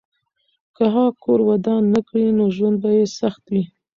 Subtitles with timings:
[0.75, 3.63] که هغه کور ودان نه کړي، نو ژوند به یې سخت وي.